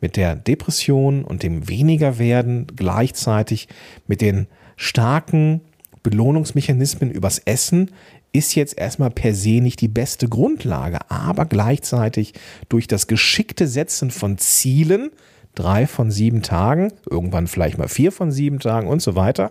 mit 0.00 0.16
der 0.16 0.36
Depression 0.36 1.24
und 1.24 1.42
dem 1.42 1.68
weniger 1.68 2.20
werden 2.20 2.68
gleichzeitig 2.76 3.66
mit 4.06 4.20
den 4.20 4.46
starken 4.76 5.60
Belohnungsmechanismen 6.04 7.10
übers 7.10 7.40
Essen 7.40 7.90
ist 8.30 8.54
jetzt 8.54 8.78
erstmal 8.78 9.10
per 9.10 9.34
se 9.34 9.60
nicht 9.60 9.80
die 9.80 9.88
beste 9.88 10.28
Grundlage, 10.28 10.98
aber 11.10 11.44
gleichzeitig 11.44 12.34
durch 12.68 12.86
das 12.86 13.08
geschickte 13.08 13.66
Setzen 13.66 14.12
von 14.12 14.38
Zielen, 14.38 15.10
drei 15.56 15.88
von 15.88 16.12
sieben 16.12 16.42
Tagen, 16.42 16.92
irgendwann 17.10 17.48
vielleicht 17.48 17.76
mal 17.76 17.88
vier 17.88 18.12
von 18.12 18.30
sieben 18.30 18.60
Tagen 18.60 18.86
und 18.86 19.02
so 19.02 19.16
weiter, 19.16 19.50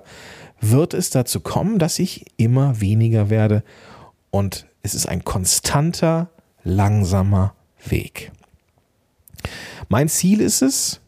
wird 0.62 0.94
es 0.94 1.10
dazu 1.10 1.42
kommen, 1.42 1.78
dass 1.78 2.00
ich 2.00 2.26
immer 2.38 2.80
weniger 2.80 3.30
werde 3.30 3.64
und 4.32 4.66
es 4.88 4.96
ist 4.96 5.08
ein 5.08 5.26
konstanter, 5.26 6.30
langsamer 6.64 7.54
Weg. 7.86 8.32
Mein 9.90 10.08
Ziel 10.08 10.40
ist 10.40 10.62
es, 10.62 11.02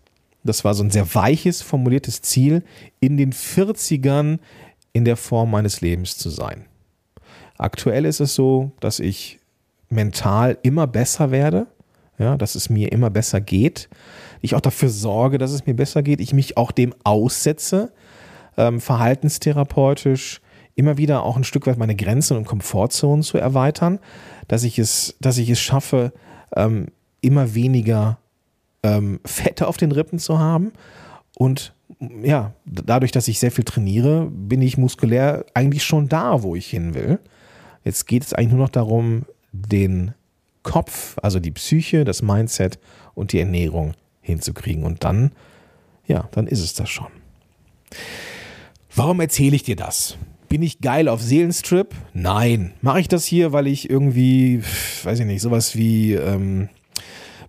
das 0.44 0.66
war 0.66 0.74
so 0.74 0.84
ein 0.84 0.92
sehr 0.92 1.16
weiches, 1.16 1.62
formuliertes 1.62 2.22
Ziel, 2.22 2.64
in 3.00 3.16
den 3.18 3.32
40ern 3.32 4.40
in 4.92 5.06
der 5.06 5.16
Form 5.16 5.52
meines 5.52 5.80
Lebens 5.80 6.18
zu 6.18 6.30
sein. 6.30 6.66
Aktuell 7.58 8.06
ist 8.06 8.20
es 8.20 8.36
so, 8.36 8.72
dass 8.80 9.00
ich 9.00 9.40
mental 9.90 10.58
immer 10.62 10.86
besser 10.86 11.32
werde, 11.32 11.68
ja, 12.18 12.36
dass 12.38 12.56
es 12.56 12.70
mir 12.70 12.92
immer 12.92 13.10
besser 13.10 13.40
geht. 13.40 13.90
Ich 14.42 14.56
auch 14.56 14.62
dafür 14.62 14.90
sorge, 14.90 15.38
dass 15.38 15.52
es 15.52 15.66
mir 15.66 15.74
besser 15.74 16.04
geht. 16.04 16.20
Ich 16.20 16.34
mich 16.34 16.58
auch 16.58 16.72
dem 16.72 16.94
aussetze, 17.04 17.94
ähm, 18.58 18.82
verhaltenstherapeutisch, 18.82 20.42
immer 20.80 20.98
wieder 20.98 21.24
auch 21.24 21.36
ein 21.36 21.44
Stück 21.44 21.68
weit 21.68 21.78
meine 21.78 21.96
Grenzen 21.96 22.38
und 22.38 22.46
Komfortzonen 22.46 23.22
zu 23.22 23.38
erweitern, 23.38 24.00
dass 24.48 24.64
ich 24.64 24.80
es, 24.80 25.16
dass 25.20 25.38
ich 25.38 25.50
es 25.50 25.60
schaffe, 25.60 26.14
ähm, 26.56 26.88
immer 27.20 27.54
weniger 27.54 28.18
ähm, 28.82 29.20
Fette 29.26 29.68
auf 29.68 29.76
den 29.76 29.92
Rippen 29.92 30.20
zu 30.20 30.40
haben. 30.40 30.72
Und 31.36 31.74
ja, 32.24 32.54
dadurch, 32.66 33.12
dass 33.12 33.28
ich 33.28 33.40
sehr 33.40 33.52
viel 33.52 33.66
trainiere, 33.66 34.30
bin 34.32 34.62
ich 34.62 34.78
muskulär 34.78 35.46
eigentlich 35.54 35.84
schon 35.84 36.08
da, 36.08 36.44
wo 36.44 36.56
ich 36.56 36.68
hin 36.68 36.94
will. 36.94 37.20
Jetzt 37.84 38.08
geht 38.08 38.24
es 38.24 38.34
eigentlich 38.34 38.54
nur 38.54 38.62
noch 38.62 38.70
darum, 38.70 39.26
den 39.52 40.14
Kopf, 40.64 41.18
also 41.22 41.42
die 41.42 41.52
Psyche, 41.52 42.06
das 42.06 42.22
Mindset 42.22 42.80
und 43.16 43.34
die 43.34 43.40
Ernährung 43.40 43.96
hinzukriegen. 44.22 44.86
Und 44.86 45.04
dann, 45.04 45.34
ja, 46.08 46.30
dann 46.32 46.48
ist 46.48 46.62
es 46.62 46.74
das 46.74 46.90
schon. 46.90 47.08
Warum 48.96 49.20
erzähle 49.20 49.58
ich 49.58 49.64
dir 49.64 49.76
das? 49.76 50.18
Bin 50.50 50.64
ich 50.64 50.82
geil 50.82 51.08
auf 51.08 51.22
Seelenstrip? 51.22 51.94
Nein. 52.14 52.74
Mache 52.82 53.00
ich 53.00 53.08
das 53.08 53.24
hier, 53.24 53.54
weil 53.54 53.68
ich 53.68 53.88
irgendwie, 53.88 54.64
weiß 55.04 55.20
ich 55.20 55.26
nicht, 55.28 55.42
sowas 55.42 55.76
wie 55.76 56.14
ähm, 56.14 56.70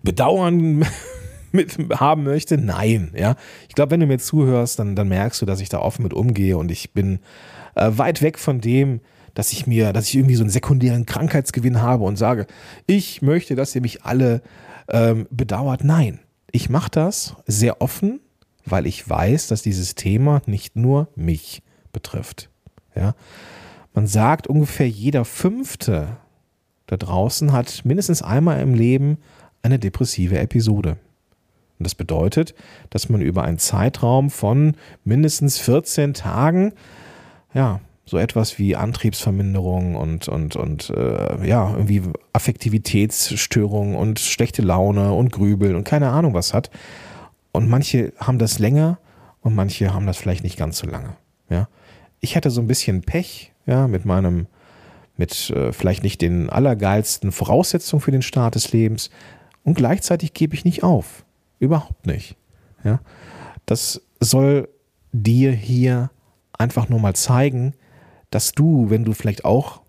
Bedauern 0.02 0.84
mit 1.52 1.78
haben 1.98 2.24
möchte? 2.24 2.58
Nein. 2.58 3.12
Ja. 3.16 3.36
Ich 3.68 3.74
glaube, 3.74 3.92
wenn 3.92 4.00
du 4.00 4.06
mir 4.06 4.18
zuhörst, 4.18 4.78
dann, 4.78 4.96
dann 4.96 5.08
merkst 5.08 5.40
du, 5.40 5.46
dass 5.46 5.62
ich 5.62 5.70
da 5.70 5.78
offen 5.78 6.02
mit 6.02 6.12
umgehe 6.12 6.58
und 6.58 6.70
ich 6.70 6.92
bin 6.92 7.20
äh, 7.74 7.90
weit 7.92 8.20
weg 8.20 8.38
von 8.38 8.60
dem, 8.60 9.00
dass 9.32 9.50
ich 9.52 9.66
mir, 9.66 9.94
dass 9.94 10.08
ich 10.08 10.16
irgendwie 10.16 10.34
so 10.34 10.42
einen 10.42 10.50
sekundären 10.50 11.06
Krankheitsgewinn 11.06 11.80
habe 11.80 12.04
und 12.04 12.16
sage, 12.16 12.46
ich 12.86 13.22
möchte, 13.22 13.54
dass 13.54 13.74
ihr 13.74 13.80
mich 13.80 14.04
alle 14.04 14.42
ähm, 14.88 15.26
bedauert. 15.30 15.84
Nein. 15.84 16.20
Ich 16.52 16.68
mache 16.68 16.90
das 16.90 17.34
sehr 17.46 17.80
offen, 17.80 18.20
weil 18.66 18.86
ich 18.86 19.08
weiß, 19.08 19.46
dass 19.46 19.62
dieses 19.62 19.94
Thema 19.94 20.42
nicht 20.44 20.76
nur 20.76 21.08
mich 21.14 21.62
betrifft. 21.92 22.50
Ja? 22.94 23.14
Man 23.94 24.06
sagt, 24.06 24.46
ungefähr 24.46 24.88
jeder 24.88 25.24
Fünfte 25.24 26.16
da 26.86 26.96
draußen 26.96 27.52
hat 27.52 27.84
mindestens 27.84 28.22
einmal 28.22 28.60
im 28.60 28.74
Leben 28.74 29.18
eine 29.62 29.78
depressive 29.78 30.38
Episode. 30.38 30.96
Und 31.78 31.84
das 31.84 31.94
bedeutet, 31.94 32.54
dass 32.90 33.08
man 33.08 33.20
über 33.20 33.42
einen 33.42 33.58
Zeitraum 33.58 34.30
von 34.30 34.74
mindestens 35.04 35.58
14 35.58 36.14
Tagen, 36.14 36.72
ja, 37.54 37.80
so 38.04 38.18
etwas 38.18 38.58
wie 38.58 38.74
Antriebsverminderung 38.74 39.94
und, 39.94 40.28
und, 40.28 40.56
und 40.56 40.90
äh, 40.90 41.46
ja, 41.46 41.70
irgendwie 41.70 42.02
Affektivitätsstörungen 42.32 43.94
und 43.94 44.18
schlechte 44.18 44.62
Laune 44.62 45.12
und 45.12 45.30
Grübeln 45.30 45.76
und 45.76 45.84
keine 45.84 46.10
Ahnung 46.10 46.34
was 46.34 46.52
hat. 46.52 46.70
Und 47.52 47.68
manche 47.68 48.12
haben 48.18 48.38
das 48.38 48.58
länger 48.58 48.98
und 49.42 49.54
manche 49.54 49.94
haben 49.94 50.06
das 50.06 50.16
vielleicht 50.16 50.42
nicht 50.42 50.58
ganz 50.58 50.78
so 50.78 50.88
lange. 50.88 51.16
Ja 51.48 51.68
ich 52.20 52.36
hatte 52.36 52.50
so 52.50 52.60
ein 52.60 52.66
bisschen 52.66 53.02
Pech, 53.02 53.52
ja, 53.66 53.88
mit 53.88 54.04
meinem, 54.04 54.46
mit 55.16 55.50
äh, 55.50 55.72
vielleicht 55.72 56.02
nicht 56.02 56.20
den 56.20 56.50
allergeilsten 56.50 57.32
Voraussetzungen 57.32 58.00
für 58.00 58.12
den 58.12 58.22
Start 58.22 58.54
des 58.54 58.72
Lebens 58.72 59.10
und 59.64 59.74
gleichzeitig 59.74 60.34
gebe 60.34 60.54
ich 60.54 60.64
nicht 60.64 60.82
auf. 60.82 61.24
Überhaupt 61.58 62.06
nicht. 62.06 62.36
Ja. 62.84 63.00
Das 63.66 64.02
soll 64.20 64.68
dir 65.12 65.52
hier 65.52 66.10
einfach 66.52 66.88
nur 66.88 67.00
mal 67.00 67.14
zeigen, 67.14 67.74
dass 68.30 68.52
du, 68.52 68.90
wenn 68.90 69.04
du 69.04 69.12
vielleicht 69.12 69.44
auch 69.44 69.82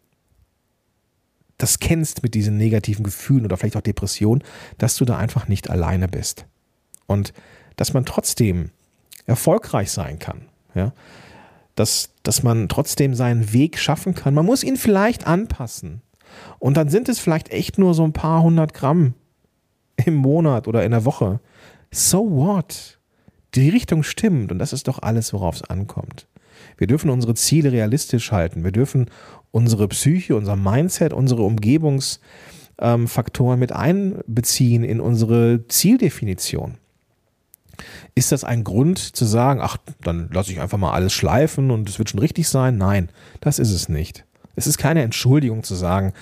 das 1.58 1.80
kennst 1.80 2.24
mit 2.24 2.34
diesen 2.34 2.58
negativen 2.58 3.04
Gefühlen 3.04 3.46
oder 3.46 3.56
vielleicht 3.56 3.78
auch 3.78 3.82
Depressionen, 3.82 4.44
dass 4.80 4.96
du 4.96 5.06
da 5.06 5.18
einfach 5.18 5.48
nicht 5.48 5.70
alleine 5.70 6.08
bist. 6.08 6.46
Und 7.06 7.34
dass 7.76 7.94
man 7.94 8.06
trotzdem 8.06 8.72
erfolgreich 9.28 9.92
sein 9.92 10.18
kann. 10.18 10.46
Ja? 10.74 10.94
Dass, 11.82 12.14
dass 12.22 12.44
man 12.44 12.70
trotzdem 12.70 13.16
seinen 13.16 13.54
Weg 13.54 13.80
schaffen 13.80 14.14
kann. 14.14 14.36
Man 14.36 14.46
muss 14.46 14.64
ihn 14.64 14.78
vielleicht 14.78 15.26
anpassen. 15.26 16.04
Und 16.60 16.78
dann 16.78 16.90
sind 16.90 17.10
es 17.10 17.20
vielleicht 17.20 17.50
echt 17.50 17.80
nur 17.80 17.96
so 17.96 18.04
ein 18.04 18.14
paar 18.14 18.44
hundert 18.44 18.76
Gramm 18.76 19.16
im 20.06 20.14
Monat 20.14 20.68
oder 20.68 20.86
in 20.86 20.92
der 20.92 21.06
Woche. 21.06 21.40
So 21.90 22.30
what? 22.30 23.00
Die 23.56 23.70
Richtung 23.70 24.04
stimmt 24.04 24.52
und 24.52 24.60
das 24.60 24.74
ist 24.74 24.88
doch 24.88 25.02
alles, 25.02 25.34
worauf 25.34 25.56
es 25.56 25.64
ankommt. 25.64 26.28
Wir 26.78 26.86
dürfen 26.86 27.10
unsere 27.10 27.34
Ziele 27.34 27.72
realistisch 27.72 28.32
halten. 28.32 28.64
Wir 28.64 28.72
dürfen 28.72 29.10
unsere 29.50 29.88
Psyche, 29.88 30.36
unser 30.36 30.56
Mindset, 30.56 31.14
unsere 31.14 31.42
Umgebungsfaktoren 31.42 33.60
mit 33.60 33.72
einbeziehen 33.72 34.84
in 34.84 35.02
unsere 35.02 35.66
Zieldefinition. 35.68 36.78
Ist 38.16 38.32
das 38.32 38.44
ein 38.44 38.64
Grund 38.64 39.00
zu 39.00 39.26
sagen, 39.26 39.60
ach, 39.62 39.78
dann 40.02 40.30
lasse 40.32 40.52
ich 40.52 40.60
einfach 40.60 40.78
mal 40.78 40.92
alles 40.92 41.14
schleifen 41.14 41.72
und 41.72 41.90
es 41.90 42.00
wird 42.00 42.10
schon 42.10 42.20
richtig 42.20 42.48
sein? 42.48 42.78
Nein, 42.78 43.10
das 43.40 43.60
ist 43.60 43.72
es 43.72 43.90
nicht. 43.90 44.26
Es 44.56 44.68
ist 44.68 44.78
keine 44.78 45.02
Entschuldigung 45.02 45.64
zu 45.64 45.76
sagen, 45.76 46.14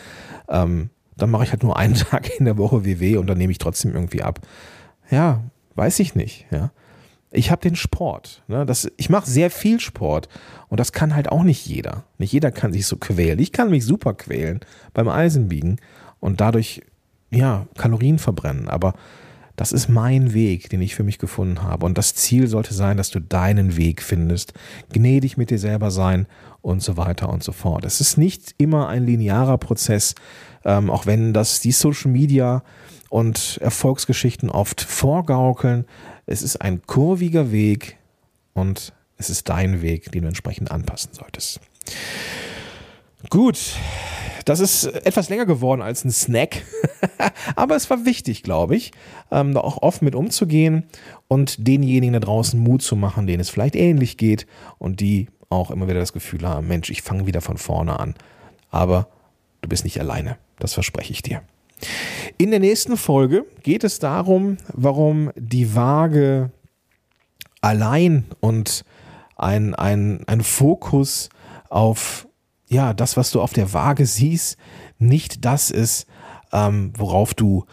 ähm, 0.48 0.90
dann 1.18 1.30
mache 1.30 1.44
ich 1.44 1.52
halt 1.52 1.64
nur 1.64 1.78
einen 1.78 1.94
Tag 1.96 2.40
in 2.40 2.46
der 2.46 2.58
Woche 2.58 2.86
WW 2.86 3.18
und 3.18 3.28
dann 3.28 3.38
nehme 3.38 3.52
ich 3.52 3.58
trotzdem 3.58 3.94
irgendwie 3.94 4.22
ab. 4.22 4.40
Ja, 5.10 5.44
weiß 5.76 6.00
ich 6.00 6.16
nicht. 6.16 6.46
Ja. 6.52 6.72
Ich 7.32 7.52
habe 7.52 7.62
den 7.62 7.76
Sport. 7.76 8.44
Ne? 8.48 8.66
Das, 8.66 8.92
ich 8.98 9.10
mache 9.10 9.30
sehr 9.30 9.52
viel 9.52 9.80
Sport 9.80 10.30
und 10.68 10.80
das 10.80 10.92
kann 10.92 11.16
halt 11.16 11.32
auch 11.32 11.44
nicht 11.44 11.66
jeder. 11.66 12.04
Nicht 12.18 12.34
jeder 12.34 12.52
kann 12.52 12.74
sich 12.74 12.88
so 12.88 12.98
quälen. 12.98 13.40
Ich 13.40 13.52
kann 13.52 13.70
mich 13.70 13.86
super 13.86 14.14
quälen 14.14 14.62
beim 14.94 15.08
Eisenbiegen 15.08 15.80
und 16.20 16.42
dadurch 16.42 16.82
ja 17.30 17.68
Kalorien 17.78 18.18
verbrennen. 18.18 18.68
Aber 18.68 18.94
das 19.60 19.74
ist 19.74 19.90
mein 19.90 20.34
Weg, 20.34 20.70
den 20.70 20.82
ich 20.82 20.96
für 20.96 21.04
mich 21.04 21.18
gefunden 21.18 21.64
habe. 21.64 21.86
Und 21.86 21.98
das 21.98 22.16
Ziel 22.16 22.48
sollte 22.48 22.74
sein, 22.74 22.96
dass 22.96 23.10
du 23.10 23.20
deinen 23.20 23.76
Weg 23.76 24.02
findest, 24.02 24.54
gnädig 24.94 25.36
mit 25.36 25.50
dir 25.50 25.60
selber 25.60 25.92
sein 25.92 26.28
und 26.62 26.82
so 26.82 26.96
weiter 26.96 27.28
und 27.28 27.44
so 27.44 27.52
fort. 27.52 27.84
Es 27.84 28.00
ist 28.00 28.18
nicht 28.18 28.56
immer 28.58 28.88
ein 28.88 29.06
linearer 29.06 29.58
Prozess, 29.58 30.16
ähm, 30.64 30.90
auch 30.90 31.06
wenn 31.08 31.34
das 31.34 31.60
die 31.60 31.74
Social 31.74 32.10
Media 32.10 32.64
und 33.10 33.58
Erfolgsgeschichten 33.62 34.50
oft 34.50 34.80
vorgaukeln. 34.80 35.84
Es 36.26 36.42
ist 36.42 36.62
ein 36.62 36.82
kurviger 36.88 37.52
Weg 37.52 37.98
und 38.54 38.94
es 39.18 39.30
ist 39.30 39.50
dein 39.50 39.82
Weg, 39.82 40.10
den 40.14 40.22
du 40.22 40.30
entsprechend 40.30 40.72
anpassen 40.72 41.12
solltest. 41.12 41.60
Gut, 43.30 43.76
das 44.50 44.60
ist 44.60 44.86
etwas 44.86 45.30
länger 45.30 45.46
geworden 45.46 45.82
als 45.82 46.04
ein 46.04 46.12
Snack, 46.12 46.64
aber 47.56 47.76
es 47.76 47.88
war 47.92 48.06
wichtig, 48.06 48.42
glaube 48.42 48.76
ich, 48.76 48.92
ähm, 49.32 49.54
da 49.54 49.62
auch 49.62 49.84
offen 49.84 50.06
mit 50.06 50.16
umzugehen 50.16 50.86
und 51.28 51.68
denjenigen 51.68 52.14
da 52.14 52.20
draußen 52.20 52.60
Mut 52.60 52.82
zu 52.82 52.96
machen, 52.96 53.28
denen 53.28 53.42
es 53.42 53.52
vielleicht 53.52 53.76
ähnlich 53.76 54.18
geht 54.18 54.48
und 54.80 55.02
die 55.02 55.28
auch 55.50 55.70
immer 55.70 55.88
wieder 55.88 56.00
das 56.00 56.14
Gefühl 56.14 56.48
haben, 56.48 56.68
Mensch, 56.68 56.90
ich 56.90 57.04
fange 57.04 57.28
wieder 57.28 57.42
von 57.42 57.58
vorne 57.58 58.00
an. 58.00 58.16
Aber 58.72 59.10
du 59.62 59.70
bist 59.70 59.84
nicht 59.84 60.00
alleine, 60.00 60.38
das 60.58 60.74
verspreche 60.74 61.14
ich 61.14 61.22
dir. 61.22 61.44
In 62.38 62.50
der 62.50 62.60
nächsten 62.60 62.98
Folge 62.98 63.46
geht 63.62 63.84
es 63.84 64.00
darum, 64.00 64.58
warum 64.74 65.32
die 65.36 65.76
Waage 65.76 66.52
allein 67.62 68.26
und 68.40 68.84
ein, 69.36 69.76
ein, 69.76 70.24
ein 70.28 70.42
Fokus 70.42 71.30
auf 71.70 72.28
ja, 72.70 72.94
das, 72.94 73.18
was 73.18 73.32
du 73.32 73.42
auf 73.42 73.54
der 73.54 73.74
Waage 73.74 74.06
siehst, 74.06 74.58
nicht 75.00 75.44
das 75.44 75.72
ist, 75.72 76.08
ähm, 76.54 76.94
worauf 76.96 77.34
du 77.34 77.66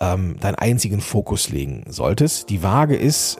ähm, 0.00 0.36
deinen 0.40 0.54
einzigen 0.56 1.00
Fokus 1.00 1.50
legen 1.50 1.84
solltest. 1.88 2.48
Die 2.50 2.62
Waage 2.62 2.96
ist 2.96 3.38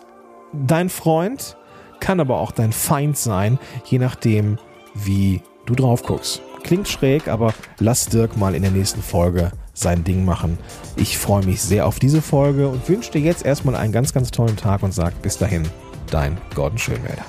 dein 0.52 0.90
Freund, 0.90 1.56
kann 2.00 2.20
aber 2.20 2.38
auch 2.38 2.52
dein 2.52 2.72
Feind 2.72 3.16
sein, 3.16 3.58
je 3.84 3.98
nachdem, 3.98 4.58
wie 4.94 5.42
du 5.66 5.74
drauf 5.74 6.02
guckst. 6.02 6.42
Klingt 6.62 6.88
schräg, 6.88 7.28
aber 7.28 7.54
lass 7.78 8.06
Dirk 8.06 8.36
mal 8.36 8.54
in 8.54 8.62
der 8.62 8.70
nächsten 8.70 9.02
Folge 9.02 9.52
sein 9.72 10.04
Ding 10.04 10.24
machen. 10.26 10.58
Ich 10.96 11.16
freue 11.16 11.44
mich 11.44 11.62
sehr 11.62 11.86
auf 11.86 11.98
diese 11.98 12.20
Folge 12.20 12.68
und 12.68 12.86
wünsche 12.88 13.12
dir 13.12 13.22
jetzt 13.22 13.46
erstmal 13.46 13.76
einen 13.76 13.92
ganz, 13.92 14.12
ganz 14.12 14.30
tollen 14.30 14.56
Tag 14.56 14.82
und 14.82 14.92
sag 14.92 15.22
bis 15.22 15.38
dahin, 15.38 15.66
dein 16.10 16.36
Gordon 16.54 16.78
Schönwälder. 16.78 17.24